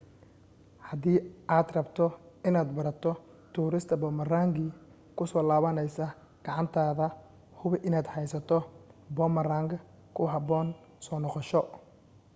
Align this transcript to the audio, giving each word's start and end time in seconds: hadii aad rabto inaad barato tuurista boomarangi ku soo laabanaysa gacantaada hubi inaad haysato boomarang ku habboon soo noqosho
hadii 0.89 1.17
aad 1.55 1.69
rabto 1.75 2.05
inaad 2.51 2.69
barato 2.77 3.11
tuurista 3.53 3.95
boomarangi 4.01 4.65
ku 5.17 5.23
soo 5.31 5.43
laabanaysa 5.49 6.05
gacantaada 6.45 7.07
hubi 7.59 7.77
inaad 7.87 8.07
haysato 8.15 8.57
boomarang 9.15 9.71
ku 10.15 10.21
habboon 10.33 10.67
soo 11.05 11.17
noqosho 11.25 11.61